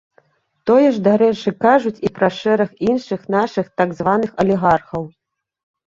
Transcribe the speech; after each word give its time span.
Тое 0.69 0.87
ж, 0.95 1.01
дарэчы, 1.07 1.53
кажуць 1.67 2.03
і 2.09 2.13
пра 2.17 2.31
шэраг 2.39 2.71
іншых 2.89 3.21
нашых 3.39 3.73
так 3.79 3.89
званых 4.03 4.31
алігархаў. 4.47 5.03